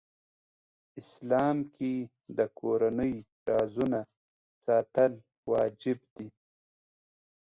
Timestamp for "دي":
6.15-6.27